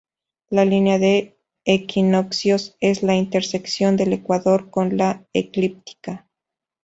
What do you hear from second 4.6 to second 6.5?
con la eclíptica.